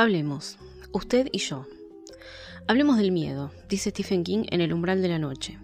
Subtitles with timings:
[0.00, 0.56] Hablemos,
[0.92, 1.66] usted y yo.
[2.66, 5.58] Hablemos del miedo, dice Stephen King en El umbral de la noche.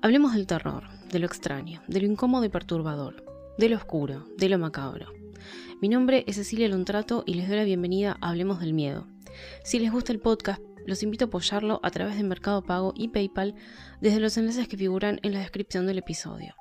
[0.00, 3.26] Hablemos del terror, de lo extraño, de lo incómodo y perturbador,
[3.58, 5.12] de lo oscuro, de lo macabro.
[5.82, 9.06] Mi nombre es Cecilia Lontrato y les doy la bienvenida a Hablemos del Miedo.
[9.64, 13.08] Si les gusta el podcast, los invito a apoyarlo a través de Mercado Pago y
[13.08, 13.54] PayPal
[14.00, 16.54] desde los enlaces que figuran en la descripción del episodio.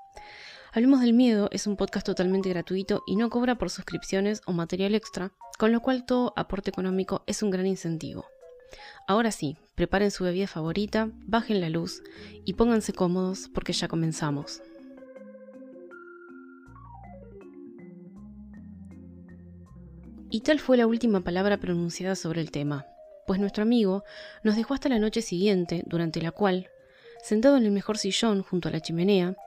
[0.73, 4.95] Hablemos del Miedo es un podcast totalmente gratuito y no cobra por suscripciones o material
[4.95, 8.25] extra, con lo cual todo aporte económico es un gran incentivo.
[9.07, 12.03] Ahora sí, preparen su bebida favorita, bajen la luz
[12.43, 14.61] y pónganse cómodos porque ya comenzamos.
[20.29, 22.85] Y tal fue la última palabra pronunciada sobre el tema,
[23.25, 24.03] pues nuestro amigo
[24.43, 26.67] nos dejó hasta la noche siguiente, durante la cual,
[27.23, 29.37] sentado en el mejor sillón junto a la chimenea,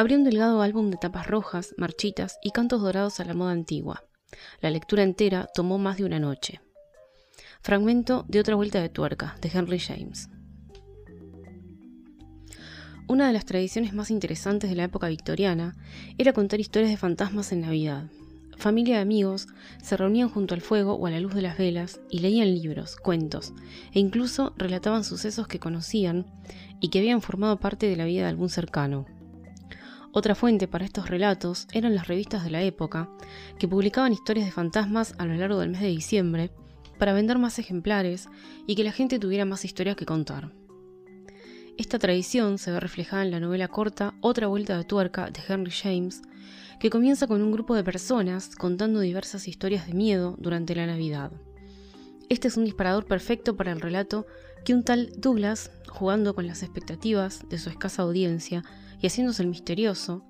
[0.00, 4.02] abrió un delgado álbum de tapas rojas, marchitas y cantos dorados a la moda antigua.
[4.62, 6.62] La lectura entera tomó más de una noche.
[7.60, 10.30] Fragmento de Otra Vuelta de Tuerca, de Henry James.
[13.08, 15.76] Una de las tradiciones más interesantes de la época victoriana
[16.16, 18.04] era contar historias de fantasmas en Navidad.
[18.56, 19.48] Familia y amigos
[19.82, 22.96] se reunían junto al fuego o a la luz de las velas y leían libros,
[22.96, 23.52] cuentos
[23.92, 26.24] e incluso relataban sucesos que conocían
[26.80, 29.04] y que habían formado parte de la vida de algún cercano.
[30.12, 33.08] Otra fuente para estos relatos eran las revistas de la época,
[33.58, 36.50] que publicaban historias de fantasmas a lo largo del mes de diciembre
[36.98, 38.28] para vender más ejemplares
[38.66, 40.52] y que la gente tuviera más historias que contar.
[41.78, 45.70] Esta tradición se ve reflejada en la novela corta Otra vuelta de tuerca de Henry
[45.70, 46.22] James,
[46.80, 51.30] que comienza con un grupo de personas contando diversas historias de miedo durante la Navidad.
[52.28, 54.26] Este es un disparador perfecto para el relato
[54.64, 58.62] que un tal Douglas, jugando con las expectativas de su escasa audiencia,
[59.00, 60.24] y haciéndose el misterioso,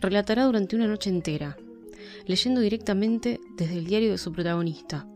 [0.00, 1.56] relatará durante una noche entera,
[2.26, 5.06] leyendo directamente desde el diario de su protagonista,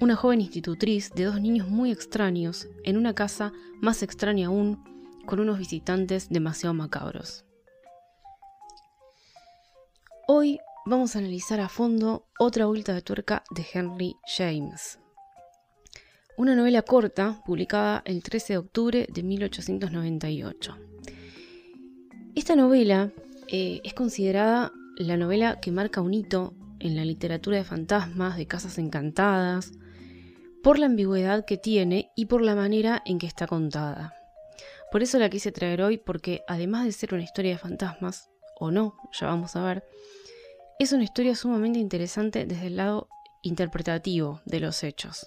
[0.00, 4.82] una joven institutriz de dos niños muy extraños en una casa más extraña aún,
[5.26, 7.44] con unos visitantes demasiado macabros.
[10.26, 14.98] Hoy vamos a analizar a fondo otra vuelta de tuerca de Henry James.
[16.38, 20.76] Una novela corta publicada el 13 de octubre de 1898.
[22.34, 23.12] Esta novela
[23.48, 28.46] eh, es considerada la novela que marca un hito en la literatura de fantasmas, de
[28.46, 29.72] casas encantadas,
[30.62, 34.14] por la ambigüedad que tiene y por la manera en que está contada.
[34.90, 38.70] Por eso la quise traer hoy porque además de ser una historia de fantasmas, o
[38.70, 39.84] no, ya vamos a ver,
[40.78, 43.08] es una historia sumamente interesante desde el lado
[43.42, 45.26] interpretativo de los hechos.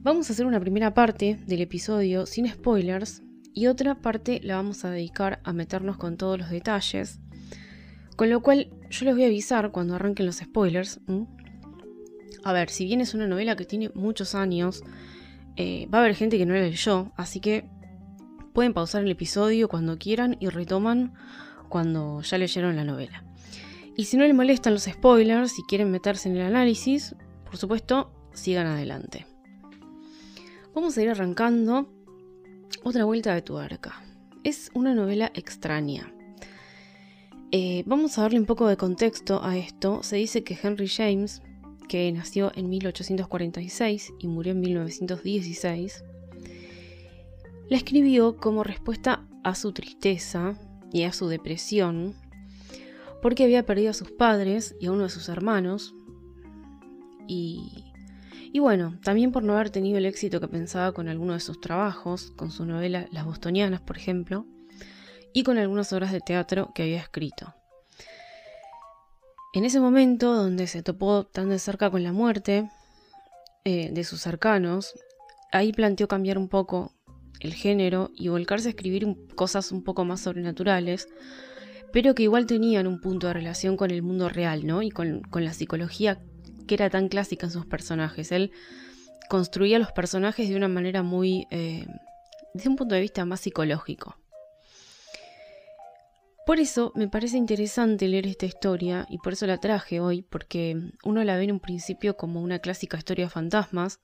[0.00, 3.22] Vamos a hacer una primera parte del episodio sin spoilers
[3.52, 7.18] y otra parte la vamos a dedicar a meternos con todos los detalles.
[8.14, 11.00] Con lo cual yo les voy a avisar cuando arranquen los spoilers.
[12.44, 14.84] A ver, si bien es una novela que tiene muchos años,
[15.56, 17.68] eh, va a haber gente que no la leyó, así que
[18.52, 21.12] pueden pausar el episodio cuando quieran y retoman
[21.68, 23.24] cuando ya leyeron la novela.
[23.96, 28.12] Y si no les molestan los spoilers, si quieren meterse en el análisis, por supuesto,
[28.32, 29.26] sigan adelante.
[30.80, 31.88] Vamos a ir arrancando
[32.84, 34.00] otra vuelta de tuerca.
[34.44, 36.14] Es una novela extraña.
[37.50, 40.04] Eh, vamos a darle un poco de contexto a esto.
[40.04, 41.42] Se dice que Henry James,
[41.88, 46.04] que nació en 1846 y murió en 1916,
[47.68, 50.54] la escribió como respuesta a su tristeza
[50.92, 52.14] y a su depresión,
[53.20, 55.92] porque había perdido a sus padres y a uno de sus hermanos,
[57.26, 57.87] y
[58.52, 61.60] y bueno, también por no haber tenido el éxito que pensaba con alguno de sus
[61.60, 64.46] trabajos, con su novela Las Bostonianas, por ejemplo,
[65.32, 67.54] y con algunas obras de teatro que había escrito.
[69.52, 72.70] En ese momento, donde se topó tan de cerca con la muerte
[73.64, 74.94] eh, de sus cercanos,
[75.52, 76.92] ahí planteó cambiar un poco
[77.40, 81.08] el género y volcarse a escribir cosas un poco más sobrenaturales,
[81.92, 84.82] pero que igual tenían un punto de relación con el mundo real, ¿no?
[84.82, 86.20] Y con, con la psicología
[86.68, 88.30] que era tan clásica en sus personajes.
[88.30, 88.52] Él
[89.28, 91.84] construía los personajes de una manera muy, eh,
[92.54, 94.16] desde un punto de vista más psicológico.
[96.46, 100.92] Por eso me parece interesante leer esta historia y por eso la traje hoy, porque
[101.04, 104.00] uno la ve en un principio como una clásica historia de fantasmas.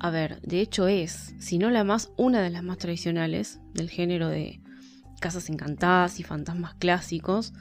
[0.00, 3.90] A ver, de hecho es, si no la más, una de las más tradicionales del
[3.90, 4.62] género de
[5.20, 7.52] casas encantadas y fantasmas clásicos.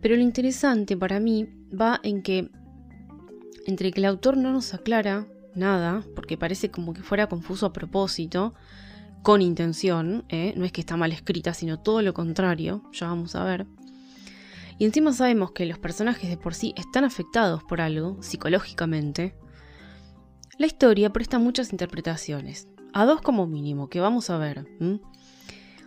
[0.00, 2.48] Pero lo interesante para mí va en que
[3.66, 7.72] entre que el autor no nos aclara nada, porque parece como que fuera confuso a
[7.72, 8.54] propósito,
[9.22, 10.52] con intención, ¿eh?
[10.56, 13.66] no es que está mal escrita, sino todo lo contrario, ya vamos a ver.
[14.78, 19.34] Y encima sabemos que los personajes de por sí están afectados por algo, psicológicamente,
[20.58, 24.66] La historia presta muchas interpretaciones, a dos como mínimo, que vamos a ver.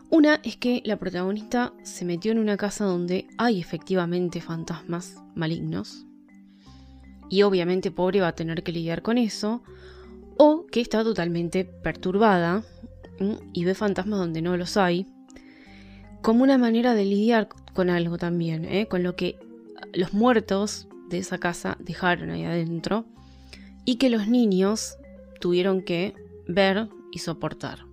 [0.10, 6.06] Una es que la protagonista se metió en una casa donde hay efectivamente fantasmas malignos,
[7.30, 9.62] y obviamente pobre va a tener que lidiar con eso,
[10.38, 12.64] o que está totalmente perturbada
[13.54, 15.08] y ve fantasmas donde no los hay,
[16.22, 18.88] como una manera de lidiar con algo también, ¿eh?
[18.88, 19.38] con lo que
[19.94, 23.06] los muertos de esa casa dejaron ahí adentro
[23.86, 24.98] y que los niños
[25.40, 26.14] tuvieron que
[26.48, 27.86] ver y soportar.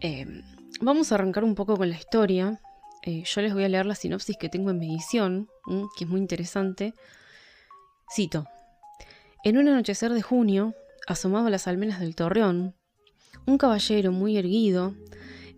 [0.00, 0.42] Em,
[0.80, 2.60] vamos a arrancar un poco con la historia.
[3.02, 5.48] Eh, yo les voy a leer la sinopsis que tengo en mi edición,
[5.96, 6.94] que es muy interesante.
[8.12, 8.46] Cito.
[9.44, 10.74] En un anochecer de junio,
[11.06, 12.74] asomado a las almenas del torreón,
[13.46, 14.94] un caballero muy erguido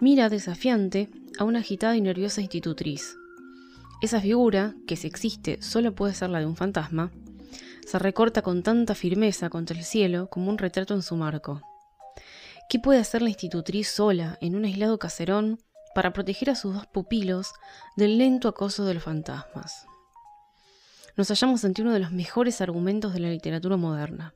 [0.00, 1.08] mira desafiante
[1.38, 3.16] a una agitada y nerviosa institutriz.
[4.02, 7.10] Esa figura, que si existe solo puede ser la de un fantasma,
[7.86, 11.62] se recorta con tanta firmeza contra el cielo como un retrato en su marco.
[12.68, 15.60] ¿Qué puede hacer la institutriz sola en un aislado caserón
[15.94, 17.52] para proteger a sus dos pupilos
[17.96, 19.86] del lento acoso de los fantasmas?
[21.16, 24.34] Nos hallamos ante uno de los mejores argumentos de la literatura moderna.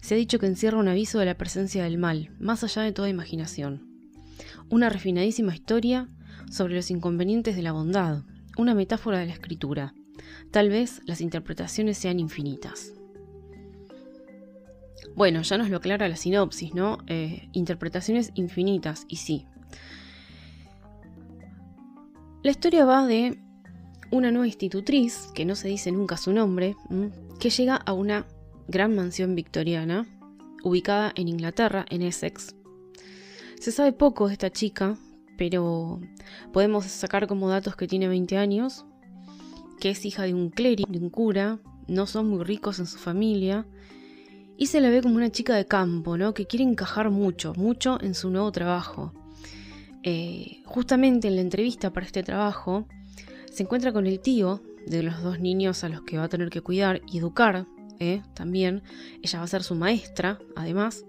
[0.00, 2.92] Se ha dicho que encierra un aviso de la presencia del mal, más allá de
[2.92, 3.90] toda imaginación.
[4.70, 6.08] Una refinadísima historia
[6.50, 8.22] sobre los inconvenientes de la bondad,
[8.56, 9.94] una metáfora de la escritura.
[10.52, 12.92] Tal vez las interpretaciones sean infinitas.
[15.16, 16.98] Bueno, ya nos lo aclara la sinopsis, ¿no?
[17.08, 19.46] Eh, interpretaciones infinitas, y sí.
[22.42, 23.40] La historia va de
[24.10, 26.76] una nueva institutriz, que no se dice nunca su nombre,
[27.38, 28.26] que llega a una
[28.68, 30.06] gran mansión victoriana,
[30.62, 32.54] ubicada en Inglaterra, en Essex.
[33.60, 34.96] Se sabe poco de esta chica,
[35.36, 36.00] pero
[36.52, 38.84] podemos sacar como datos que tiene 20 años,
[39.80, 42.98] que es hija de un clérigo, de un cura, no son muy ricos en su
[42.98, 43.66] familia,
[44.56, 46.32] y se la ve como una chica de campo, ¿no?
[46.32, 49.12] Que quiere encajar mucho, mucho en su nuevo trabajo.
[50.02, 52.86] Eh, justamente en la entrevista para este trabajo,
[53.56, 56.50] se encuentra con el tío de los dos niños a los que va a tener
[56.50, 57.66] que cuidar y educar
[57.98, 58.22] ¿eh?
[58.34, 58.82] también.
[59.22, 61.06] Ella va a ser su maestra, además.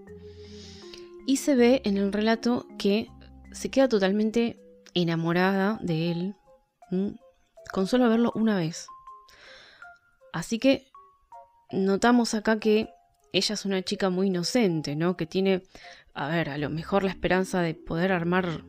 [1.26, 3.10] Y se ve en el relato que
[3.52, 4.58] se queda totalmente
[4.94, 6.36] enamorada de él
[7.70, 8.86] con solo verlo una vez.
[10.32, 10.86] Así que
[11.70, 12.88] notamos acá que
[13.34, 15.18] ella es una chica muy inocente, ¿no?
[15.18, 15.64] Que tiene,
[16.14, 18.64] a ver, a lo mejor la esperanza de poder armar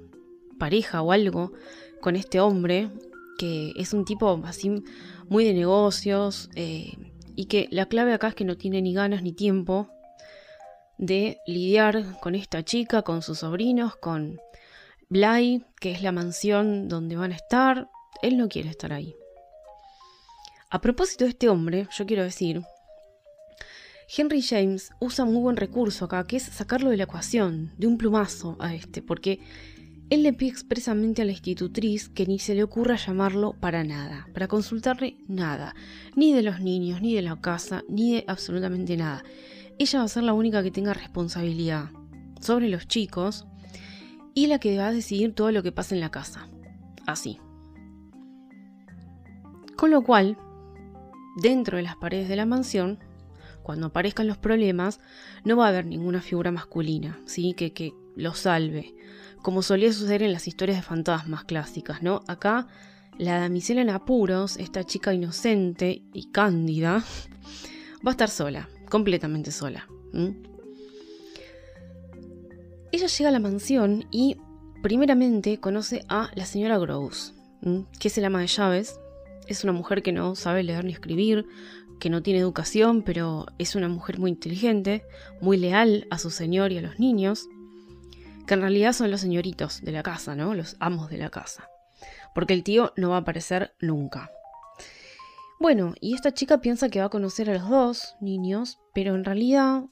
[0.59, 1.53] pareja o algo
[2.01, 2.91] con este hombre,
[3.39, 4.83] que es un tipo así
[5.29, 6.91] muy de negocios, eh,
[7.35, 9.87] y que la clave acá es que no tiene ni ganas ni tiempo
[10.97, 14.41] de lidiar con esta chica, con sus sobrinos, con
[15.07, 17.89] Bly, que es la mansión donde van a estar,
[18.21, 19.15] él no quiere estar ahí.
[20.69, 22.61] A propósito de este hombre, yo quiero decir,
[24.15, 27.97] Henry James usa muy buen recurso acá, que es sacarlo de la ecuación, de un
[27.97, 29.39] plumazo a este, porque
[30.09, 34.27] él le pide expresamente a la institutriz que ni se le ocurra llamarlo para nada,
[34.33, 35.75] para consultarle nada,
[36.15, 39.23] ni de los niños, ni de la casa, ni de absolutamente nada.
[39.77, 41.91] Ella va a ser la única que tenga responsabilidad
[42.41, 43.45] sobre los chicos
[44.33, 46.47] y la que va a decidir todo lo que pasa en la casa.
[47.05, 47.39] Así.
[49.75, 50.37] Con lo cual,
[51.41, 52.99] dentro de las paredes de la mansión,
[53.61, 54.99] cuando aparezcan los problemas,
[55.45, 57.53] no va a haber ninguna figura masculina, ¿sí?
[57.53, 58.95] Que, que lo salve,
[59.41, 62.21] como solía suceder en las historias de fantasmas clásicas, ¿no?
[62.27, 62.67] Acá,
[63.17, 67.03] la damisela en apuros, esta chica inocente y cándida,
[68.05, 69.87] va a estar sola, completamente sola.
[72.91, 74.37] Ella llega a la mansión y
[74.81, 77.33] primeramente conoce a la señora Gross,
[77.99, 78.99] que es el ama de llaves.
[79.47, 81.45] Es una mujer que no sabe leer ni escribir,
[81.99, 85.03] que no tiene educación, pero es una mujer muy inteligente,
[85.41, 87.47] muy leal a su señor y a los niños,
[88.49, 90.55] que en realidad son los señoritos de la casa, ¿no?
[90.55, 91.69] Los amos de la casa.
[92.33, 94.31] Porque el tío no va a aparecer nunca.
[95.59, 99.23] Bueno, y esta chica piensa que va a conocer a los dos niños, pero en
[99.23, 99.83] realidad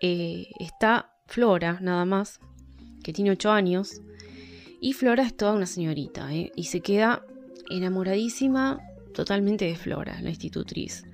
[0.00, 2.40] eh, está Flora, nada más,
[3.04, 4.00] que tiene 8 años.
[4.80, 6.50] Y Flora es toda una señorita, ¿eh?
[6.56, 7.24] y se queda
[7.70, 8.80] enamoradísima
[9.14, 11.04] totalmente de Flora, la institutriz.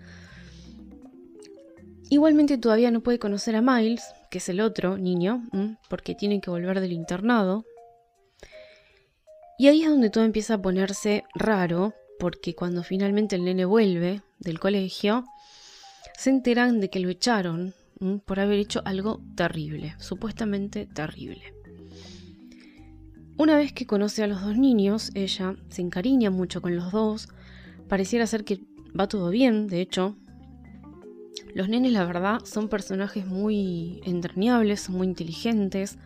[2.09, 5.43] Igualmente todavía no puede conocer a Miles, que es el otro niño,
[5.89, 7.65] porque tiene que volver del internado.
[9.59, 14.23] Y ahí es donde todo empieza a ponerse raro, porque cuando finalmente el nene vuelve
[14.39, 15.25] del colegio,
[16.17, 17.75] se enteran de que lo echaron
[18.25, 21.55] por haber hecho algo terrible, supuestamente terrible.
[23.37, 27.29] Una vez que conoce a los dos niños, ella se encariña mucho con los dos,
[27.89, 28.61] pareciera ser que
[28.99, 30.17] va todo bien, de hecho,
[31.55, 35.99] Los nenes, la verdad, son personajes muy entrañables, muy inteligentes,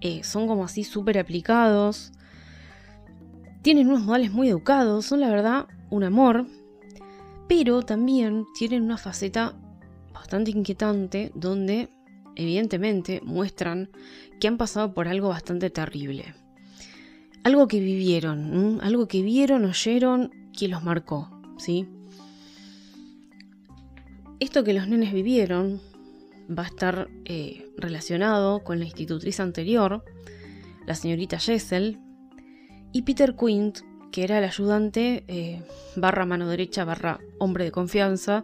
[0.00, 2.12] eh, son como así súper aplicados,
[3.62, 6.46] tienen unos modales muy educados, son la verdad un amor,
[7.48, 9.54] pero también tienen una faceta
[10.14, 11.90] bastante inquietante donde
[12.36, 13.90] evidentemente muestran
[14.40, 16.34] que han pasado por algo bastante terrible.
[17.44, 21.86] Algo que vivieron, algo que vieron, oyeron, que los marcó, ¿sí?
[24.40, 25.82] Esto que los nenes vivieron
[26.50, 30.02] va a estar eh, relacionado con la institutriz anterior,
[30.86, 31.98] la señorita Jessel,
[32.90, 33.80] y Peter Quint,
[34.10, 35.62] que era el ayudante eh,
[35.94, 38.42] barra mano derecha barra hombre de confianza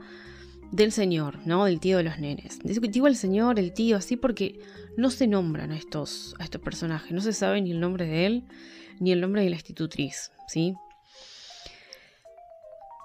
[0.71, 1.65] del señor, ¿no?
[1.65, 2.59] Del tío de los nenes.
[2.62, 4.61] Digo el señor, el tío, así porque
[4.99, 8.26] no se nombran a estos, a estos personajes, no se sabe ni el nombre de
[8.26, 8.45] él,
[9.00, 10.75] ni el nombre de la institutriz, ¿sí?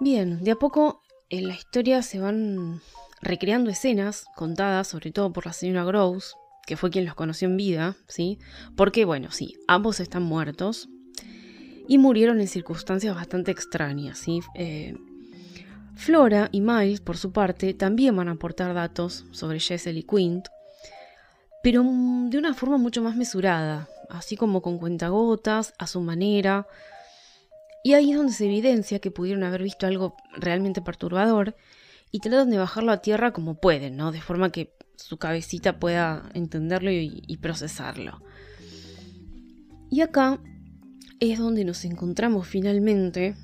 [0.02, 1.00] Bien, de a poco
[1.32, 2.82] en la historia se van
[3.22, 6.36] recreando escenas contadas sobre todo por la señora Gross,
[6.68, 8.38] que fue quien los conoció en vida, ¿sí?
[8.76, 10.90] Porque, bueno, sí, ambos están muertos
[11.88, 14.42] y murieron en circunstancias bastante extrañas, ¿sí?
[14.56, 14.96] Eh,
[15.96, 20.48] Flora y Miles, por su parte, también van a aportar datos sobre Jessel y Quint,
[21.64, 26.68] pero de una forma mucho más mesurada, así como con cuentagotas, a su manera.
[27.84, 31.56] Y ahí es donde se evidencia que pudieron haber visto algo realmente perturbador
[32.12, 34.12] y tratan de bajarlo a tierra como pueden, ¿no?
[34.12, 38.22] De forma que su cabecita pueda entenderlo y, y procesarlo.
[39.90, 40.40] Y acá
[41.20, 43.36] es donde nos encontramos finalmente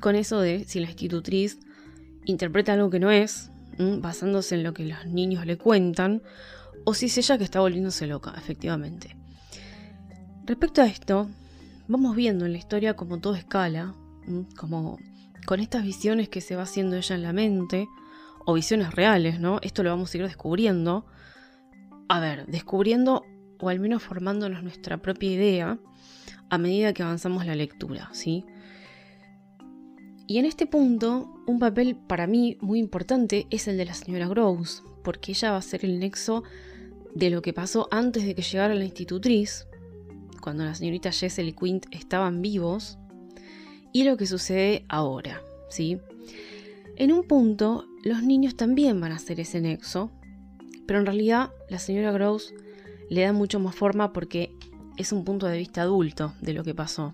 [0.00, 1.58] con eso de si la institutriz
[2.24, 6.22] interpreta algo que no es, basándose en lo que los niños le cuentan,
[6.84, 9.16] o si es ella que está volviéndose loca, efectivamente.
[10.44, 11.28] Respecto a esto,
[11.88, 13.94] vamos viendo en la historia como todo escala,
[14.56, 14.98] como
[15.46, 17.88] con estas visiones que se va haciendo ella en la mente,
[18.44, 19.58] o visiones reales, ¿no?
[19.62, 21.04] Esto lo vamos a ir descubriendo.
[22.08, 23.24] A ver, descubriendo
[23.58, 25.78] o al menos formándonos nuestra propia idea
[26.48, 28.44] a medida que avanzamos la lectura, ¿sí?
[30.28, 34.28] Y en este punto, un papel para mí muy importante es el de la señora
[34.28, 36.42] Gross, porque ella va a ser el nexo
[37.14, 39.66] de lo que pasó antes de que llegara la institutriz,
[40.46, 42.98] cuando la señorita Jessel y Quint estaban vivos,
[43.92, 45.98] y lo que sucede ahora, ¿sí?
[46.94, 50.12] En un punto, los niños también van a ser ese nexo,
[50.86, 52.54] pero en realidad la señora Gross
[53.10, 54.54] le da mucho más forma porque
[54.96, 57.12] es un punto de vista adulto de lo que pasó.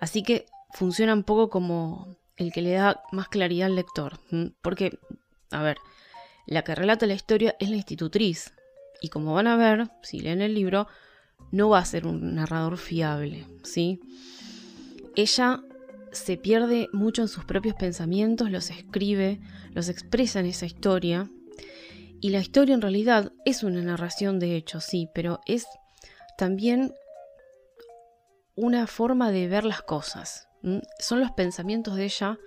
[0.00, 4.18] Así que funciona un poco como el que le da más claridad al lector.
[4.60, 4.98] Porque,
[5.52, 5.78] a ver,
[6.46, 8.54] la que relata la historia es la institutriz.
[9.00, 10.88] Y como van a ver, si leen el libro,
[11.50, 14.00] no va a ser un narrador fiable, ¿sí?
[15.16, 15.62] Ella
[16.12, 19.40] se pierde mucho en sus propios pensamientos, los escribe,
[19.72, 21.30] los expresa en esa historia.
[22.20, 25.66] Y la historia en realidad es una narración de hechos, sí, pero es
[26.36, 26.92] también
[28.54, 30.48] una forma de ver las cosas,
[30.98, 32.38] son los pensamientos de ella,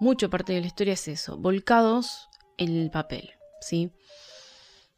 [0.00, 2.28] mucho parte de la historia es eso, volcados
[2.58, 3.30] en el papel,
[3.60, 3.90] ¿sí?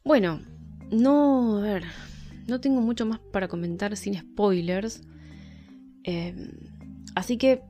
[0.03, 0.41] Bueno,
[0.89, 1.83] no, a ver,
[2.47, 5.01] no tengo mucho más para comentar sin spoilers,
[6.03, 6.51] em,
[7.15, 7.61] así que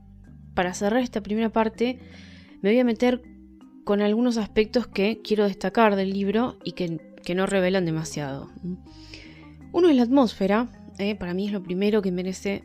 [0.53, 1.99] para cerrar esta primera parte
[2.61, 3.21] me voy a meter
[3.83, 8.51] con algunos aspectos que quiero destacar del libro y que, que no revelan demasiado.
[9.71, 10.67] Uno es la atmósfera,
[10.97, 11.15] ¿eh?
[11.15, 12.63] para mí es lo primero que merece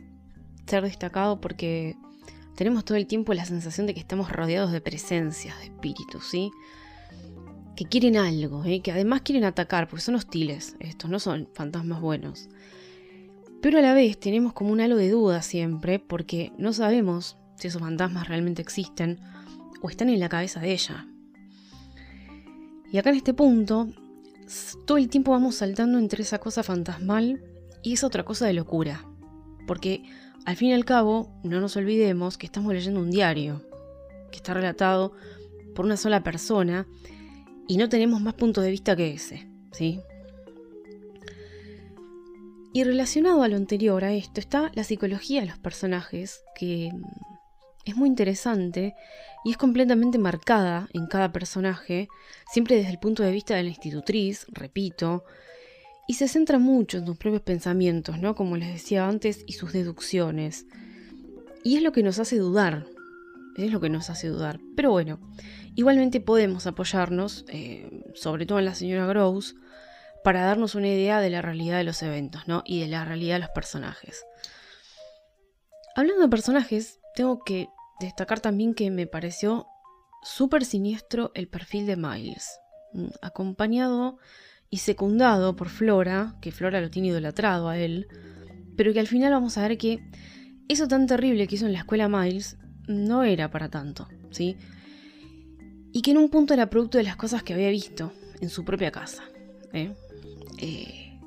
[0.65, 1.95] ser destacado porque
[2.55, 6.51] tenemos todo el tiempo la sensación de que estamos rodeados de presencias, de espíritus, ¿sí?
[7.75, 8.81] Que quieren algo, ¿eh?
[8.81, 12.49] que además quieren atacar, porque son hostiles, estos no son fantasmas buenos.
[13.61, 17.67] Pero a la vez tenemos como un halo de duda siempre, porque no sabemos si
[17.67, 19.19] esos fantasmas realmente existen
[19.81, 21.07] o están en la cabeza de ella.
[22.91, 23.87] Y acá en este punto,
[24.85, 27.43] todo el tiempo vamos saltando entre esa cosa fantasmal
[27.81, 29.05] y esa otra cosa de locura.
[29.65, 30.03] Porque
[30.45, 33.61] al fin y al cabo, no nos olvidemos que estamos leyendo un diario,
[34.29, 35.13] que está relatado
[35.73, 36.85] por una sola persona
[37.67, 39.99] y no tenemos más puntos de vista que ese, ¿sí?
[42.73, 46.91] Y relacionado a lo anterior, a esto, está la psicología de los personajes, que
[47.85, 48.95] es muy interesante
[49.45, 52.07] y es completamente marcada en cada personaje,
[52.51, 55.23] siempre desde el punto de vista de la institutriz, repito,
[56.07, 58.35] y se centra mucho en sus propios pensamientos, ¿no?
[58.35, 60.65] Como les decía antes, y sus deducciones.
[61.63, 62.87] Y es lo que nos hace dudar,
[63.55, 64.59] es lo que nos hace dudar.
[64.75, 65.19] Pero bueno,
[65.75, 69.55] igualmente podemos apoyarnos, eh, sobre todo en la señora Gross,
[70.23, 72.63] para darnos una idea de la realidad de los eventos, ¿no?
[72.65, 74.25] Y de la realidad de los personajes.
[75.95, 77.67] Hablando de personajes, tengo que
[77.99, 79.67] destacar también que me pareció
[80.23, 82.59] súper siniestro el perfil de Miles.
[82.93, 84.17] mm, acompañado
[84.69, 88.07] y secundado por Flora, que Flora lo tiene idolatrado a él,
[88.75, 89.99] pero que al final vamos a ver que
[90.67, 92.57] eso tan terrible que hizo en la escuela Miles
[92.87, 94.57] no era para tanto, ¿sí?
[95.91, 98.11] Y que en un punto era producto de las cosas que había visto
[98.41, 99.23] en su propia casa.
[99.73, 99.93] ¿eh?
[100.57, 101.19] Eh,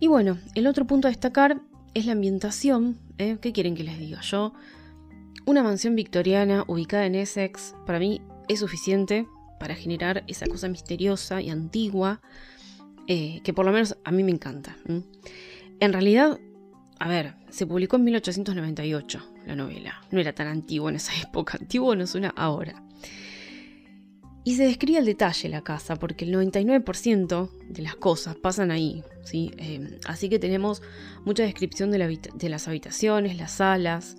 [0.00, 1.60] y bueno, el otro punto a destacar
[1.92, 2.98] es la ambientación.
[3.18, 3.36] ¿eh?
[3.40, 4.54] ¿Qué quieren que les diga yo?
[5.44, 9.28] Una mansión victoriana ubicada en Essex, para mí es suficiente
[9.60, 12.20] para generar esa cosa misteriosa y antigua
[13.06, 14.76] que por lo menos a mí me encanta.
[15.78, 16.40] En realidad,
[16.98, 20.02] a ver, se publicó en 1898 la novela.
[20.10, 22.82] No era tan antiguo en esa época, antiguo no suena ahora.
[24.46, 29.02] Y se describe al detalle la casa, porque el 99% de las cosas pasan ahí.
[29.22, 29.52] ¿sí?
[29.56, 30.82] Eh, así que tenemos
[31.24, 34.18] mucha descripción de, las habitaciones, las salas.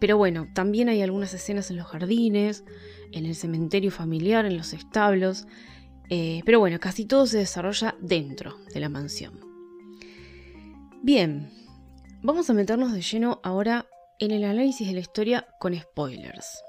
[0.00, 2.64] Pero bueno, también hay algunas escenas en los jardines,
[3.12, 5.46] en el cementerio familiar, en los establos.
[6.10, 9.38] Eh, pero bueno, casi todo se desarrolla dentro de la mansión.
[11.00, 11.48] Bien,
[12.22, 13.86] vamos a meternos de lleno ahora
[14.18, 16.62] en el análisis de la historia con spoilers.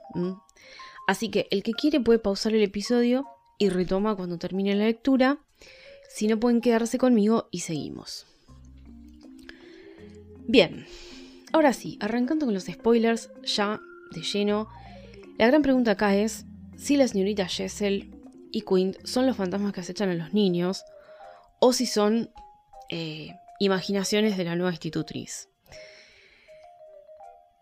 [1.07, 3.25] Así que el que quiere puede pausar el episodio
[3.57, 5.39] y retoma cuando termine la lectura.
[6.09, 8.25] Si no pueden quedarse conmigo y seguimos.
[10.47, 10.87] Bien,
[11.51, 13.79] ahora sí, arrancando con los spoilers ya
[14.11, 14.67] de lleno,
[15.37, 18.09] la gran pregunta acá es si la señorita Jessel
[18.51, 20.83] y Quint son los fantasmas que acechan a los niños
[21.59, 22.31] o si son
[22.89, 25.48] eh, imaginaciones de la nueva institutriz.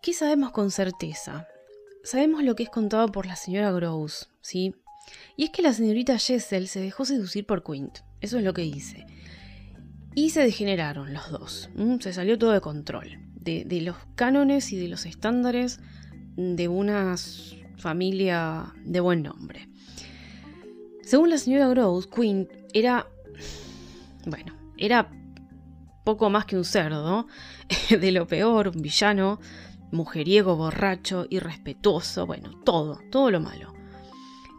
[0.00, 1.48] ¿Qué sabemos con certeza?
[2.04, 4.74] Sabemos lo que es contado por la señora Gross, ¿sí?
[5.36, 8.62] Y es que la señorita Jessel se dejó seducir por Quint, eso es lo que
[8.62, 9.06] dice.
[10.14, 11.70] Y se degeneraron los dos,
[12.00, 15.80] se salió todo de control, de, los cánones y de los estándares
[16.36, 17.16] de una
[17.76, 19.68] familia de buen nombre.
[21.02, 23.08] Según la señora Gross, Quint era,
[24.26, 25.10] bueno, era
[26.04, 27.26] poco más que un cerdo,
[27.90, 29.40] de lo peor, un villano,
[29.92, 33.74] mujeriego, borracho, irrespetuoso, bueno, todo, todo lo malo.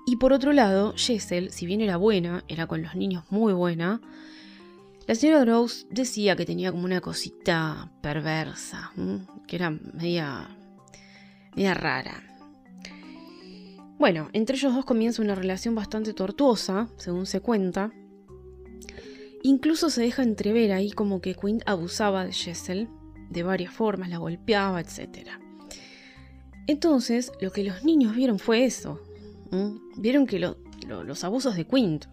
[0.06, 4.02] Y por otro lado, Jessel, si bien era buena, era con los niños muy buena,
[5.08, 8.92] la señora Rose decía que tenía como una cosita perversa,
[9.48, 10.56] que era media,
[11.56, 12.24] media rara.
[13.98, 17.92] Bueno, entre ellos dos comienza una relación bastante tortuosa, según se cuenta,
[19.42, 22.90] Incluso se deja entrever ahí como que Quint abusaba de Jessel
[23.30, 25.30] de varias formas, la golpeaba, etc.
[26.68, 29.02] Entonces, lo que los niños vieron fue eso.
[29.98, 32.06] Vieron que los abusos de Quint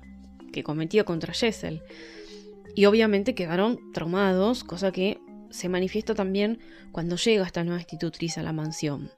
[0.53, 1.83] que cometía contra Jessel.
[2.75, 5.19] Y obviamente quedaron traumados, cosa que
[5.51, 6.61] se manifiesta también
[6.93, 9.11] cuando llega esta nueva institutriz a la mansión.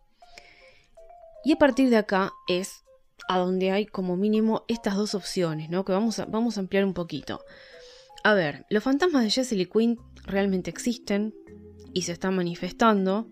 [1.44, 2.84] Y a partir de acá es
[3.28, 5.84] a donde hay como mínimo estas dos opciones, ¿no?
[5.84, 7.44] Que vamos a, vamos a ampliar un poquito.
[8.24, 11.34] A ver, los fantasmas de Jessel y Quinn realmente existen
[11.92, 13.28] y se están manifestando.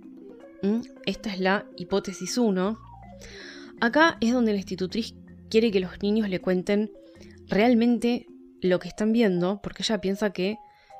[1.04, 2.78] Esta es la hipótesis 1.
[3.80, 5.14] Acá es donde la institutriz
[5.50, 6.92] quiere que los niños le cuenten
[7.46, 8.26] realmente
[8.60, 10.58] lo que están viendo, porque ella piensa que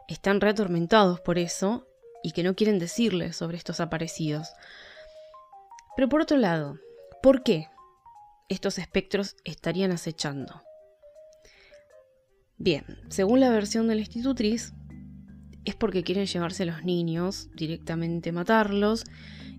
[0.09, 1.89] están reatormentados por eso
[2.23, 4.49] y que no quieren decirle sobre estos aparecidos.
[5.97, 6.79] Pero por otro lado,
[7.23, 7.69] ¿por qué
[8.49, 10.63] estos espectros estarían acechando?
[12.59, 14.73] Bien, según la versión de la institutriz,
[15.67, 19.05] es porque quieren llevarse a los niños, directamente matarlos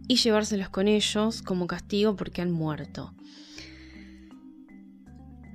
[0.07, 3.13] y llevárselos con ellos como castigo porque han muerto.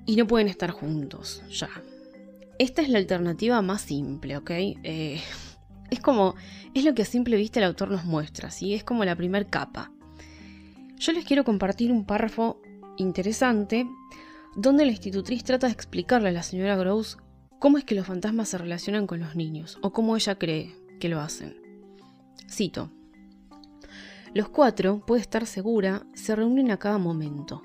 [0.05, 1.71] Y no pueden estar juntos, ya.
[2.59, 4.51] Esta es la alternativa más simple, ¿ok?
[4.51, 5.21] Eh,
[5.91, 6.35] es como,
[6.75, 8.75] es lo que a simple vista el autor nos muestra, ¿sí?
[8.75, 9.91] Es como la primer capa.
[10.99, 12.61] Yo les quiero compartir un párrafo
[12.99, 13.87] interesante
[14.55, 17.17] donde la institutriz trata de explicarle a la señora Gross
[17.62, 21.09] cómo es que los fantasmas se relacionan con los niños o cómo ella cree que
[21.09, 21.55] lo hacen.
[22.51, 22.90] Cito.
[24.35, 27.62] Los cuatro, puede estar segura, se reúnen a cada momento.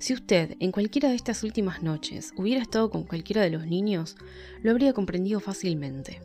[0.00, 4.16] Si usted, en cualquiera de estas últimas noches, hubiera estado con cualquiera de los niños,
[4.64, 6.20] lo habría comprendido fácilmente.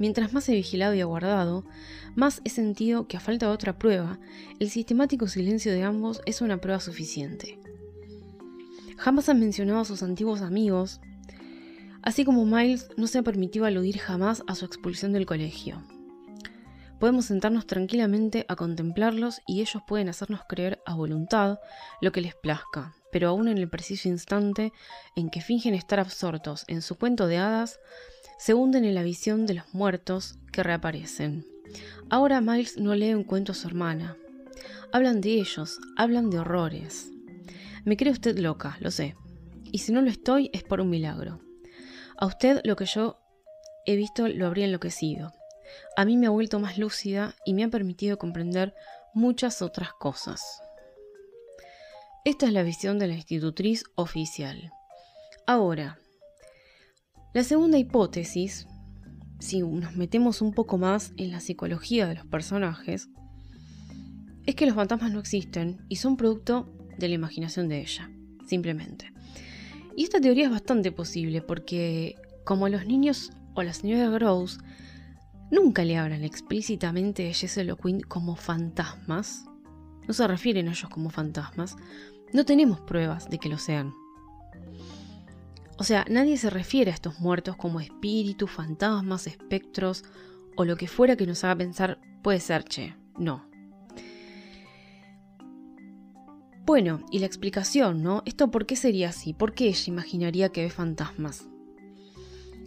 [0.00, 1.64] Mientras más he vigilado y aguardado,
[2.16, 4.18] más he sentido que a falta de otra prueba,
[4.58, 7.60] el sistemático silencio de ambos es una prueba suficiente.
[8.96, 11.00] Jamás han mencionado a sus antiguos amigos,
[12.06, 15.82] así como Miles no se ha permitido aludir jamás a su expulsión del colegio.
[17.00, 21.58] Podemos sentarnos tranquilamente a contemplarlos y ellos pueden hacernos creer a voluntad
[22.00, 24.72] lo que les plazca, pero aún en el preciso instante
[25.16, 27.80] en que fingen estar absortos en su cuento de hadas,
[28.38, 31.44] se hunden en la visión de los muertos que reaparecen.
[32.08, 34.16] Ahora Miles no lee un cuento a su hermana.
[34.92, 37.10] Hablan de ellos, hablan de horrores.
[37.84, 39.16] Me cree usted loca, lo sé,
[39.72, 41.45] y si no lo estoy es por un milagro.
[42.18, 43.18] A usted lo que yo
[43.84, 45.32] he visto lo habría enloquecido.
[45.96, 48.74] A mí me ha vuelto más lúcida y me ha permitido comprender
[49.14, 50.62] muchas otras cosas.
[52.24, 54.72] Esta es la visión de la institutriz oficial.
[55.46, 55.98] Ahora,
[57.34, 58.66] la segunda hipótesis,
[59.38, 63.08] si nos metemos un poco más en la psicología de los personajes,
[64.46, 68.10] es que los fantasmas no existen y son producto de la imaginación de ella,
[68.46, 69.15] simplemente.
[69.96, 74.58] Y esta teoría es bastante posible porque como los niños o la señora Gross
[75.50, 79.46] nunca le hablan explícitamente a Jessel o Quinn como fantasmas,
[80.06, 81.76] no se refieren a ellos como fantasmas,
[82.34, 83.94] no tenemos pruebas de que lo sean.
[85.78, 90.04] O sea, nadie se refiere a estos muertos como espíritus, fantasmas, espectros
[90.56, 93.48] o lo que fuera que nos haga pensar puede ser, che, no.
[96.66, 98.24] Bueno, y la explicación, ¿no?
[98.26, 99.32] ¿Esto por qué sería así?
[99.32, 101.46] ¿Por qué ella imaginaría que ve fantasmas?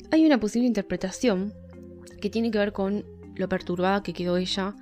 [0.10, 1.54] Hay una posible interpretación
[2.22, 3.04] que tiene que ver con
[3.36, 4.74] lo perturbada que quedó ella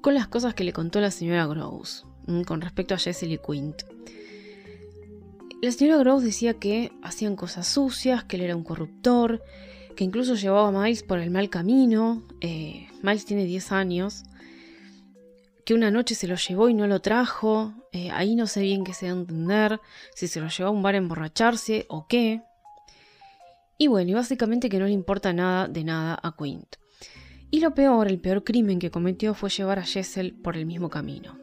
[0.00, 2.06] con las cosas que le contó la señora Gross
[2.44, 3.82] con respecto a Jessie Quint.
[5.62, 9.44] La señora Gross decía que hacían cosas sucias, que él era un corruptor,
[9.94, 12.26] que incluso llevaba a Miles por el mal camino.
[12.40, 14.24] Eh, Miles tiene 10 años
[15.66, 17.74] que una noche se lo llevó y no lo trajo.
[17.90, 19.80] Eh, ahí no sé bien qué se da a entender,
[20.14, 22.40] si se lo llevó a un bar a emborracharse o qué.
[23.76, 26.76] Y bueno, y básicamente que no le importa nada de nada a Quint.
[27.50, 30.88] Y lo peor, el peor crimen que cometió fue llevar a Jessel por el mismo
[30.88, 31.36] camino.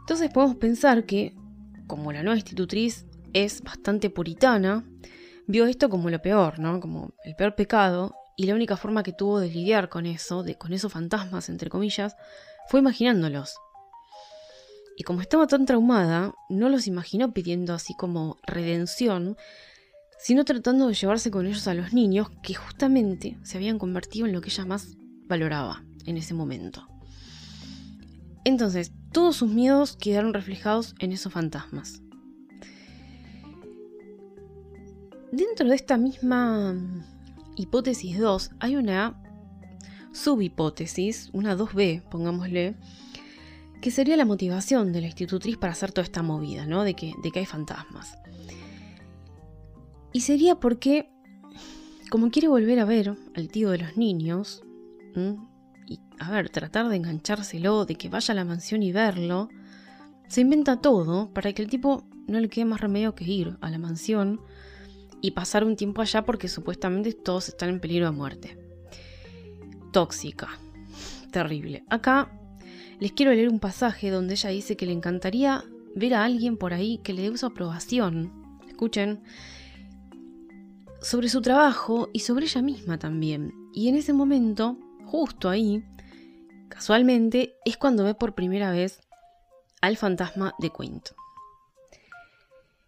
[0.00, 1.34] Entonces podemos pensar que,
[1.88, 4.84] como la nueva institutriz es bastante puritana,
[5.48, 6.78] vio esto como lo peor, ¿no?
[6.78, 10.54] Como el peor pecado, y la única forma que tuvo de lidiar con eso, de,
[10.54, 12.14] con esos fantasmas, entre comillas,
[12.68, 13.56] fue imaginándolos.
[14.96, 19.36] Y como estaba tan traumada, no los imaginó pidiendo así como redención,
[20.20, 24.32] sino tratando de llevarse con ellos a los niños que justamente se habían convertido en
[24.32, 24.96] lo que ella más
[25.26, 26.86] valoraba en ese momento.
[28.44, 32.02] Entonces, todos sus miedos quedaron reflejados en esos fantasmas.
[35.32, 36.76] Dentro de esta misma
[37.58, 39.20] hipótesis 2 hay una
[40.12, 42.76] subhipótesis, una 2B, pongámosle,
[43.80, 46.84] que sería la motivación de la institutriz para hacer toda esta movida, ¿no?
[46.84, 48.18] De que, de que hay fantasmas.
[50.12, 51.10] Y sería porque,
[52.10, 54.62] como quiere volver a ver al tío de los niños,
[55.86, 59.48] y a ver, tratar de enganchárselo, de que vaya a la mansión y verlo,
[60.28, 63.70] se inventa todo para que el tipo no le quede más remedio que ir a
[63.70, 64.40] la mansión
[65.20, 68.58] y pasar un tiempo allá porque supuestamente todos están en peligro de muerte.
[69.92, 70.48] Tóxica.
[71.30, 71.84] Terrible.
[71.88, 72.30] Acá
[73.00, 76.72] les quiero leer un pasaje donde ella dice que le encantaría ver a alguien por
[76.72, 78.60] ahí que le dé su aprobación.
[78.68, 79.22] Escuchen.
[81.00, 83.52] Sobre su trabajo y sobre ella misma también.
[83.72, 85.84] Y en ese momento, justo ahí,
[86.68, 89.00] casualmente, es cuando ve por primera vez
[89.80, 91.10] al fantasma de Quint.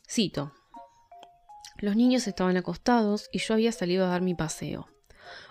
[0.09, 0.53] Cito.
[1.81, 4.89] Los niños estaban acostados y yo había salido a dar mi paseo.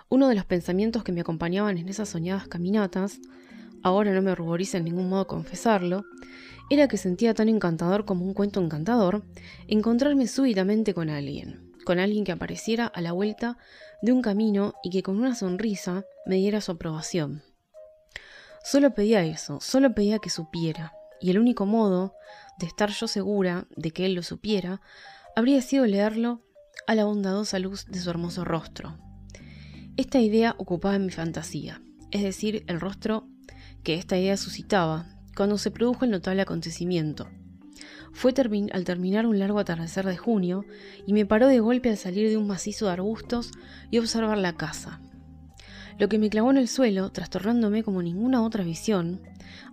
[0.08, 3.18] Uno de los pensamientos que me acompañaban en esas soñadas caminatas,
[3.82, 6.04] ahora no me ruboriza en ningún modo confesarlo,
[6.70, 9.24] era que sentía tan encantador como un cuento encantador
[9.66, 13.58] encontrarme súbitamente con alguien, con alguien que apareciera a la vuelta
[14.00, 17.42] de un camino y que con una sonrisa me diera su aprobación.
[18.62, 22.14] Solo pedía eso, solo pedía que supiera, y el único modo
[22.60, 24.80] de estar yo segura de que él lo supiera
[25.40, 26.42] habría sido leerlo
[26.86, 28.98] a la bondadosa luz de su hermoso rostro.
[29.96, 33.26] Esta idea ocupaba mi fantasía, es decir, el rostro
[33.82, 37.30] que esta idea suscitaba cuando se produjo el notable acontecimiento.
[38.12, 38.34] Fue
[38.72, 40.66] al terminar un largo atardecer de junio
[41.06, 43.50] y me paró de golpe al salir de un macizo de arbustos
[43.90, 45.00] y observar la casa.
[45.98, 49.22] Lo que me clavó en el suelo, trastornándome como ninguna otra visión,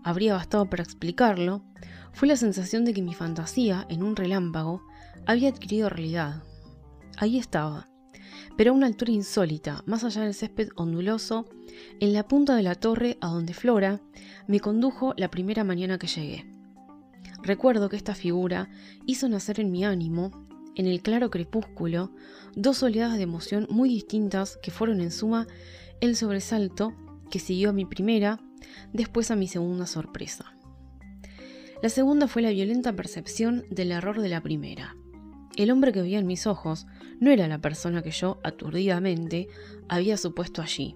[0.02, 1.66] habría bastado para explicarlo,
[2.14, 4.82] fue la sensación de que mi fantasía, en un relámpago,
[5.28, 6.42] había adquirido realidad.
[7.18, 7.88] Ahí estaba,
[8.56, 11.46] pero a una altura insólita, más allá del césped onduloso,
[12.00, 14.02] en la punta de la torre a donde Flora
[14.48, 16.50] me condujo la primera mañana que llegué.
[17.44, 18.70] Recuerdo que esta figura
[19.06, 20.32] hizo nacer en mi ánimo,
[20.76, 22.12] en el claro crepúsculo,
[22.56, 25.46] dos oleadas de emoción muy distintas que fueron en suma
[26.00, 26.94] el sobresalto
[27.30, 28.40] que siguió a mi primera,
[28.94, 30.54] después a mi segunda sorpresa.
[31.84, 34.96] La segunda fue la violenta percepción del error de la primera.
[35.58, 36.86] El hombre que veía en mis ojos
[37.20, 39.48] no era la persona que yo, aturdidamente,
[39.90, 40.96] había supuesto allí.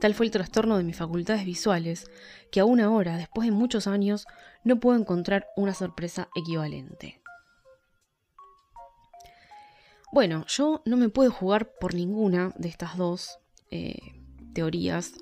[0.00, 2.06] Tal fue el trastorno de mis facultades visuales,
[2.52, 4.26] que aún ahora, después de muchos años,
[4.62, 7.20] no puedo encontrar una sorpresa equivalente.
[10.12, 13.40] Bueno, yo no me puedo jugar por ninguna de estas dos
[13.72, 13.96] eh,
[14.54, 15.12] teorías,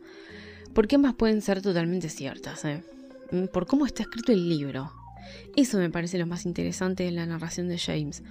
[0.74, 2.84] porque ambas pueden ser totalmente ciertas, ¿eh?
[3.30, 4.99] Mm, por cómo está escrito el libro.
[5.56, 8.22] Eso me parece lo más interesante de la narración de James.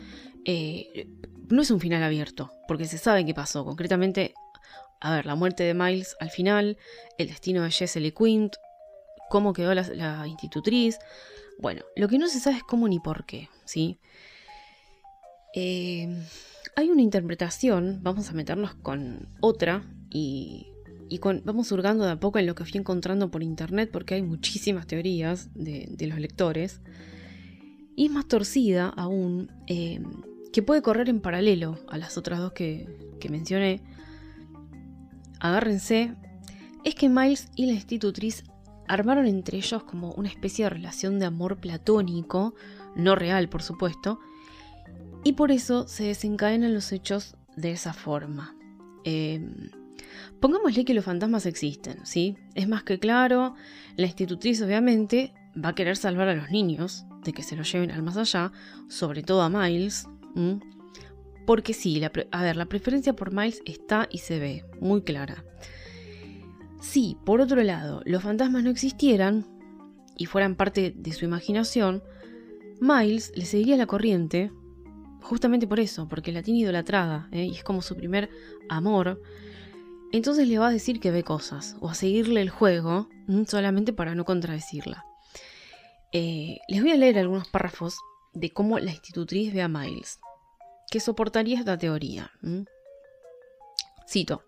[0.45, 1.07] Eh,
[1.49, 3.65] no es un final abierto, porque se sabe qué pasó.
[3.65, 4.33] Concretamente,
[5.01, 6.77] a ver, la muerte de Miles al final,
[7.17, 8.55] el destino de Jessel y Quint,
[9.29, 10.97] cómo quedó la, institutriz.
[11.59, 13.99] Bueno, lo que no se sabe es cómo ni por qué, ¿sí?
[15.55, 16.07] Eh,
[16.75, 20.67] hay una interpretación, vamos a meternos con otra y,
[21.43, 24.85] vamos hurgando de a poco en lo que fui encontrando por internet porque hay muchísimas
[24.85, 26.81] teorías de, los lectores.
[27.95, 30.01] Y es más torcida aún, eh,
[30.53, 32.87] que puede correr en paralelo a las otras dos que,
[33.19, 33.81] que mencioné.
[35.39, 36.15] Agárrense,
[36.83, 38.43] es que Miles y la institutriz
[38.87, 42.55] armaron entre ellos como una especie de relación de amor platónico,
[42.95, 44.19] no real por supuesto,
[45.23, 48.55] y por eso se desencadenan los hechos de esa forma.
[49.03, 49.69] Em,
[50.39, 52.37] pongámosle que los fantasmas existen, ¿sí?
[52.55, 53.55] Es más que claro,
[53.95, 57.91] la institutriz obviamente va a querer salvar a los niños de que se los lleven
[57.91, 58.51] al más allá,
[58.87, 60.07] sobre todo a Miles,
[61.45, 65.43] porque sí, a ver, la preferencia por Miles está y se ve, muy clara.
[66.79, 69.45] Si, por otro lado, los fantasmas no existieran
[70.15, 72.03] y fueran parte de su imaginación,
[72.79, 74.51] Miles le seguiría la corriente,
[75.21, 77.45] justamente por eso, porque la tiene idolatrada ¿eh?
[77.45, 78.29] y es como su primer
[78.69, 79.21] amor.
[80.11, 83.09] Entonces le va a decir que ve cosas o a seguirle el juego
[83.47, 85.05] solamente para no contradecirla.
[86.11, 87.97] Eh, les voy a leer algunos párrafos
[88.33, 90.19] de cómo la institutriz ve a Miles,
[90.89, 92.31] que soportaría esta teoría.
[94.07, 94.43] Cito.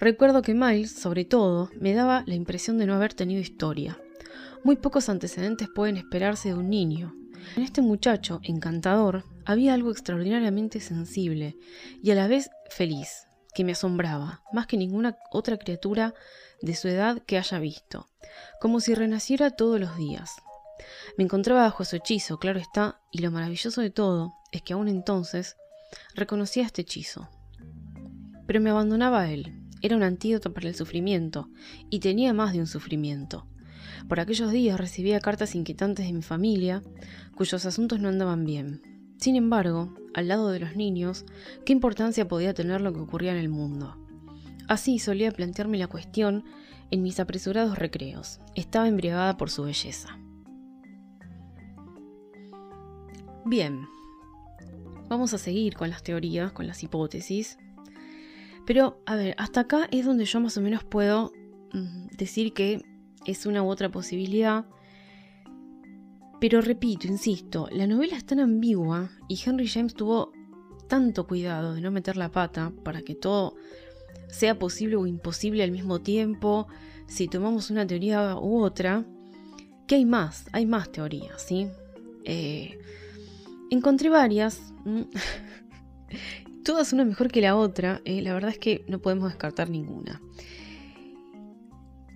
[0.00, 4.00] Recuerdo que Miles, sobre todo, me daba la impresión de no haber tenido historia.
[4.64, 7.14] Muy pocos antecedentes pueden esperarse de un niño.
[7.56, 11.56] En este muchacho, encantador, había algo extraordinariamente sensible
[12.02, 16.14] y a la vez feliz, que me asombraba, más que ninguna otra criatura
[16.60, 18.08] de su edad que haya visto,
[18.60, 20.36] como si renaciera todos los días.
[21.16, 24.88] Me encontraba bajo su hechizo, claro está, y lo maravilloso de todo es que aún
[24.88, 25.56] entonces
[26.14, 27.28] reconocía este hechizo.
[28.46, 31.48] Pero me abandonaba a él, era un antídoto para el sufrimiento,
[31.90, 33.46] y tenía más de un sufrimiento.
[34.08, 36.82] Por aquellos días recibía cartas inquietantes de mi familia,
[37.36, 38.91] cuyos asuntos no andaban bien.
[39.22, 41.24] Sin embargo, al lado de los niños,
[41.64, 43.96] ¿qué importancia podía tener lo que ocurría en el mundo?
[44.66, 46.42] Así solía plantearme la cuestión
[46.90, 48.40] en mis apresurados recreos.
[48.56, 50.18] Estaba embriagada por su belleza.
[53.44, 53.86] Bien,
[55.08, 57.58] vamos a seguir con las teorías, con las hipótesis.
[58.66, 61.30] Pero, a ver, hasta acá es donde yo más o menos puedo
[61.72, 62.82] mm, decir que
[63.24, 64.66] es una u otra posibilidad.
[66.42, 70.32] Pero repito, insisto, la novela es tan ambigua y Henry James tuvo
[70.88, 73.54] tanto cuidado de no meter la pata para que todo
[74.26, 76.66] sea posible o imposible al mismo tiempo,
[77.06, 79.04] si tomamos una teoría u otra,
[79.86, 81.68] que hay más, hay más teorías, ¿sí?
[82.24, 82.76] Eh,
[83.70, 84.74] encontré varias.
[86.64, 90.20] todas una mejor que la otra, eh, la verdad es que no podemos descartar ninguna.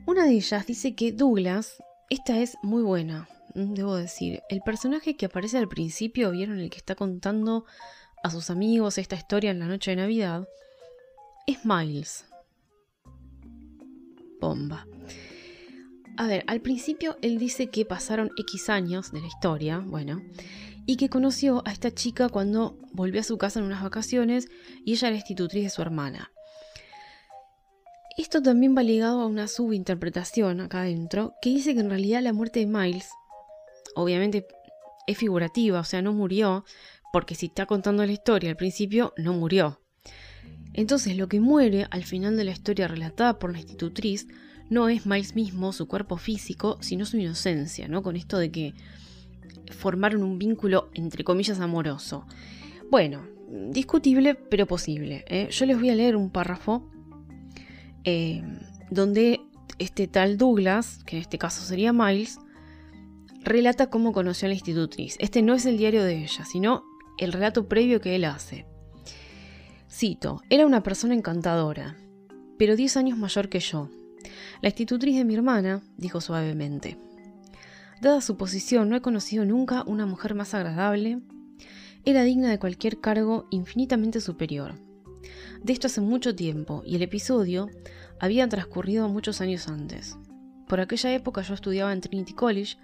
[0.05, 5.27] Una de ellas dice que Douglas, esta es muy buena, debo decir, el personaje que
[5.27, 7.65] aparece al principio, vieron el que está contando
[8.23, 10.47] a sus amigos esta historia en la noche de Navidad,
[11.47, 12.27] es Miles.
[14.41, 14.87] Bomba.
[16.19, 20.23] A ver, al principio él dice que pasaron X años de la historia, bueno,
[20.87, 24.49] y que conoció a esta chica cuando volvió a su casa en unas vacaciones
[24.85, 26.31] y ella era institutriz de su hermana.
[28.17, 32.33] Esto también va ligado a una subinterpretación acá adentro que dice que en realidad la
[32.33, 33.11] muerte de Miles,
[33.97, 34.47] obviamente
[35.07, 36.65] es figurativa, o sea, no murió,
[37.13, 39.81] porque si está contando la historia al principio, no murió.
[40.75, 44.29] Entonces lo que muere al final de la historia relatada por la institutriz
[44.69, 48.03] no es Miles mismo, su cuerpo físico, sino su inocencia, ¿no?
[48.03, 48.75] Con esto de que
[49.73, 52.27] formaron un vínculo entre comillas amoroso.
[52.91, 53.27] Bueno,
[53.71, 55.25] discutible pero posible.
[55.29, 55.49] ¿eh?
[55.51, 56.91] Yo les voy a leer un párrafo
[58.05, 58.43] eh,
[58.91, 59.41] donde
[59.79, 62.39] este tal Douglas, que en este caso sería Miles,
[63.47, 65.17] relata cómo conoció a la institutriz.
[65.21, 66.85] Este no es el diario de ella, sino
[67.17, 68.67] el relato previo que él hace.
[69.91, 71.97] Cito, era una persona encantadora,
[72.59, 73.89] pero 10 años mayor que yo.
[74.61, 76.99] La institutriz de mi hermana, dijo suavemente.
[78.03, 81.21] Dada su posición, no he conocido nunca una mujer más agradable.
[82.05, 84.75] Era digna de cualquier cargo infinitamente superior.
[85.63, 87.71] De esto hace mucho tiempo, y el episodio
[88.19, 90.17] había transcurrido muchos años antes.
[90.67, 92.77] Por aquella época yo estudiaba en Trinity College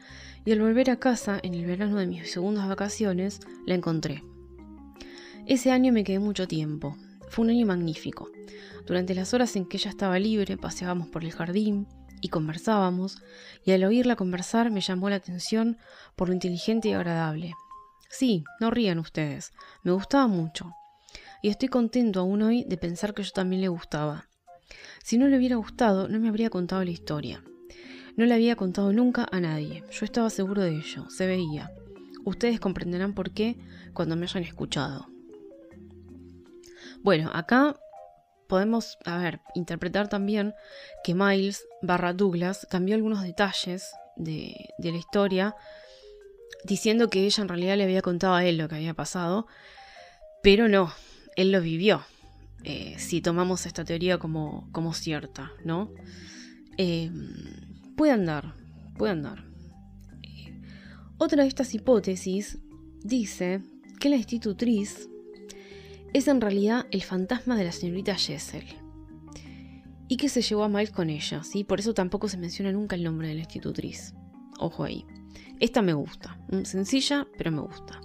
[0.45, 4.23] y al volver a casa en el verano de mis segundas vacaciones la encontré.
[5.47, 6.97] Ese año me quedé mucho tiempo.
[7.29, 8.31] Fue un año magnífico.
[8.87, 11.87] Durante las horas en que ella estaba libre, paseábamos por el jardín
[12.21, 13.23] y conversábamos,
[13.65, 15.79] y al oírla conversar me llamó la atención
[16.15, 17.55] por lo inteligente y agradable.
[18.09, 19.53] Sí, no rían ustedes,
[19.83, 20.73] me gustaba mucho.
[21.43, 24.29] Y estoy contento aún hoy de pensar que yo también le gustaba.
[25.03, 27.43] Si no le hubiera gustado, no me habría contado la historia.
[28.17, 29.85] No le había contado nunca a nadie.
[29.91, 31.71] Yo estaba seguro de ello, se veía.
[32.25, 33.57] Ustedes comprenderán por qué
[33.95, 35.07] cuando me hayan escuchado.
[37.03, 37.77] Bueno, acá
[38.47, 40.55] podemos, a ver, interpretar también
[41.03, 45.57] que Miles barra Douglas cambió algunos detalles de, la historia,
[46.65, 49.47] diciendo que ella en realidad le había contado a él lo que había pasado,
[50.43, 50.93] pero no,
[51.35, 52.05] él lo vivió.
[52.65, 55.91] Eh, si tomamos esta teoría como, como cierta, ¿no?
[56.77, 57.11] Eh,
[57.97, 58.55] puede andar,
[58.97, 59.45] puede andar.
[61.19, 62.59] Otra de estas hipótesis
[63.03, 63.63] dice
[64.01, 65.09] que la institutriz
[66.13, 68.65] es en realidad el fantasma de la señorita Jessel
[70.09, 71.65] y que se llevó a Miles con ella, ¿sí?
[71.65, 74.15] Por eso tampoco se menciona nunca el nombre de la institutriz.
[74.59, 75.07] Ojo ahí.
[75.59, 76.39] Esta me gusta.
[76.51, 78.01] Mm, sencilla, pero me gusta.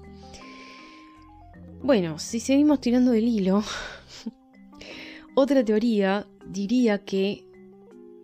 [1.82, 3.64] Bueno, si seguimos tirando del hilo,
[5.36, 7.46] otra teoría diría que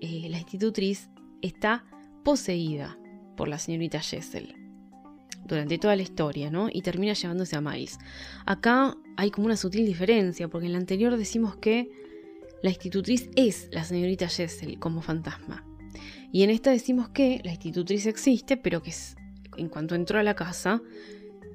[0.02, 1.10] eh, la institutriz
[1.44, 1.86] está
[2.24, 2.98] poseída
[3.38, 4.56] por la señorita Jessel
[5.46, 6.70] durante toda la historia, ¿no?
[6.72, 8.00] Y termina llevándose a Miles.
[8.46, 11.92] Acá hay como una sutil diferencia, porque en la anterior decimos que
[12.62, 15.66] la institutriz es la señorita Jessel como fantasma.
[16.32, 18.94] Y en esta decimos que la institutriz existe, pero que
[19.58, 20.82] en cuanto entró a la casa,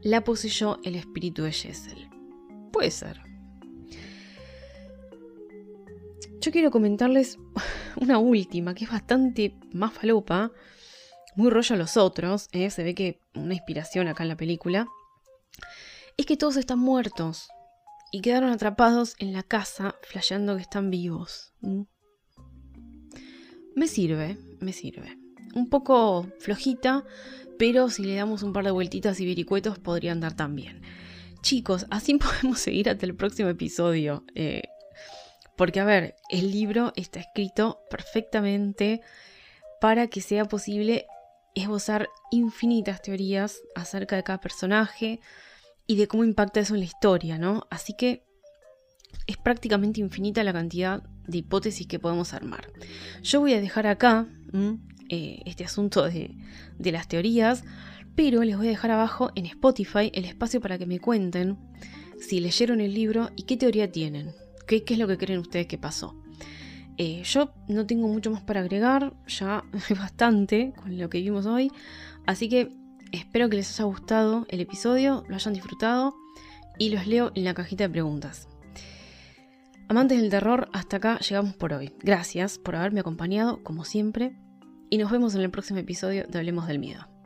[0.02, 2.08] la poseyó el espíritu de Jessel.
[2.72, 3.27] Puede ser.
[6.40, 7.38] Yo quiero comentarles
[8.00, 10.52] una última, que es bastante más falopa,
[11.34, 12.70] muy rollo a los otros, ¿eh?
[12.70, 14.86] se ve que una inspiración acá en la película,
[16.16, 17.48] es que todos están muertos
[18.12, 21.52] y quedaron atrapados en la casa flasheando que están vivos.
[23.74, 25.18] Me sirve, me sirve.
[25.54, 27.04] Un poco flojita,
[27.58, 30.82] pero si le damos un par de vueltitas y vericuetos podría andar también.
[31.42, 34.24] Chicos, así podemos seguir hasta el próximo episodio.
[34.34, 34.62] Eh,
[35.58, 39.02] porque, a ver, el libro está escrito perfectamente
[39.80, 41.06] para que sea posible
[41.56, 45.20] esbozar infinitas teorías acerca de cada personaje
[45.88, 47.66] y de cómo impacta eso en la historia, ¿no?
[47.70, 48.24] Así que
[49.26, 52.70] es prácticamente infinita la cantidad de hipótesis que podemos armar.
[53.22, 54.28] Yo voy a dejar acá
[55.08, 56.36] eh, este asunto de,
[56.78, 57.64] de las teorías,
[58.14, 61.58] pero les voy a dejar abajo en Spotify el espacio para que me cuenten
[62.20, 64.34] si leyeron el libro y qué teoría tienen.
[64.68, 66.14] ¿Qué, es lo que creen ustedes que pasó?
[66.98, 69.64] Eh, yo no tengo mucho más para agregar, ya
[69.98, 71.72] bastante con lo que vimos hoy,
[72.26, 72.68] así que
[73.10, 76.14] espero que les haya gustado el episodio, lo hayan disfrutado
[76.78, 78.46] y los leo en la cajita de preguntas.
[79.88, 81.94] Amantes del terror, hasta acá llegamos por hoy.
[82.00, 84.36] Gracias por haberme acompañado, como siempre,
[84.90, 87.17] y nos vemos en el próximo episodio de Hablemos del Miedo.